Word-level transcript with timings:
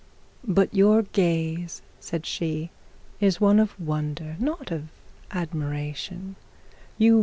'But 0.47 0.73
your 0.73 1.03
gaze,' 1.03 1.83
said 1.99 2.25
she, 2.25 2.71
'is 3.19 3.39
one 3.39 3.59
of 3.59 3.79
wonder, 3.79 4.31
and 4.31 4.41
not 4.41 4.71
of 4.71 4.85
admiration. 5.29 6.37